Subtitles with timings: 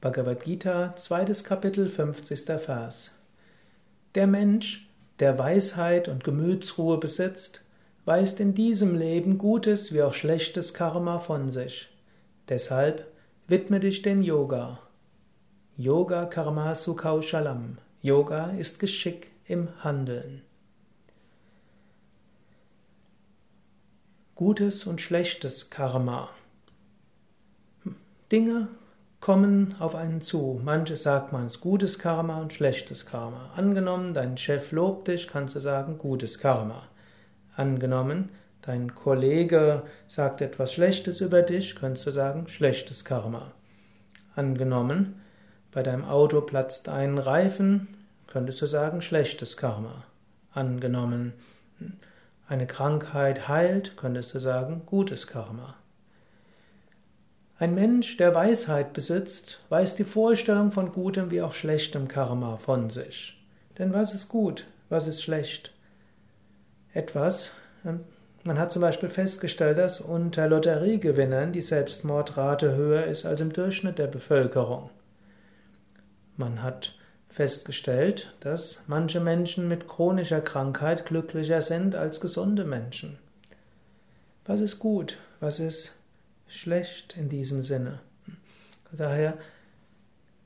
[0.00, 2.44] Bhagavad Gita, zweites Kapitel, 50.
[2.60, 3.10] Vers.
[4.14, 7.62] Der Mensch, der Weisheit und Gemütsruhe besitzt,
[8.04, 11.88] weist in diesem Leben gutes wie auch schlechtes Karma von sich.
[12.48, 13.08] Deshalb
[13.48, 14.78] widme dich dem Yoga.
[15.76, 17.78] Yoga Karmasu Kaushalam.
[18.00, 20.42] Yoga ist Geschick im Handeln.
[24.36, 26.30] Gutes und schlechtes Karma.
[28.30, 28.68] Dinge
[29.20, 30.60] kommen auf einen zu.
[30.62, 33.50] Manches sagt man, es ist gutes Karma und schlechtes Karma.
[33.56, 36.82] Angenommen, dein Chef lobt dich, kannst du sagen, gutes Karma.
[37.56, 38.30] Angenommen,
[38.62, 43.52] dein Kollege sagt etwas Schlechtes über dich, kannst du sagen, schlechtes Karma.
[44.36, 45.20] Angenommen,
[45.72, 47.88] bei deinem Auto platzt ein Reifen,
[48.28, 50.04] könntest du sagen, schlechtes Karma.
[50.52, 51.32] Angenommen,
[52.48, 55.74] eine Krankheit heilt, könntest du sagen, gutes Karma.
[57.60, 62.88] Ein Mensch, der Weisheit besitzt, weiß die Vorstellung von gutem wie auch schlechtem Karma von
[62.88, 63.44] sich.
[63.78, 65.72] Denn was ist gut, was ist schlecht?
[66.92, 67.50] Etwas,
[67.84, 68.00] ähm,
[68.44, 73.98] man hat zum Beispiel festgestellt, dass unter Lotteriegewinnern die Selbstmordrate höher ist als im Durchschnitt
[73.98, 74.90] der Bevölkerung.
[76.36, 76.94] Man hat
[77.28, 83.18] festgestellt, dass manche Menschen mit chronischer Krankheit glücklicher sind als gesunde Menschen.
[84.46, 85.18] Was ist gut?
[85.40, 85.97] Was ist
[86.48, 88.00] schlecht in diesem Sinne.
[88.92, 89.38] Daher,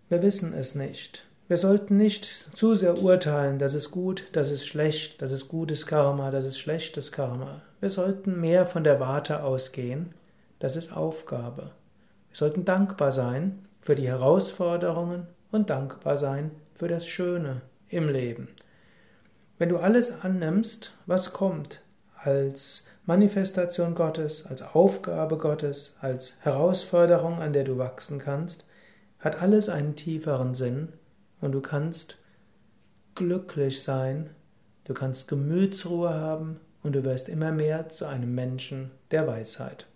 [0.08, 1.24] wir wissen es nicht.
[1.48, 5.86] Wir sollten nicht zu sehr urteilen, das ist gut, das ist schlecht, das ist gutes
[5.86, 7.62] Karma, das ist schlechtes Karma.
[7.80, 10.14] Wir sollten mehr von der Warte ausgehen,
[10.60, 11.72] das ist Aufgabe.
[12.30, 18.48] Wir sollten dankbar sein für die Herausforderungen und dankbar sein für das Schöne im Leben.
[19.58, 21.82] Wenn du alles annimmst, was kommt,
[22.16, 28.64] als Manifestation Gottes, als Aufgabe Gottes, als Herausforderung, an der du wachsen kannst,
[29.18, 30.92] hat alles einen tieferen Sinn
[31.40, 32.18] und du kannst
[33.16, 34.30] glücklich sein,
[34.84, 39.86] du kannst Gemütsruhe haben und du wirst immer mehr zu einem Menschen der Weisheit.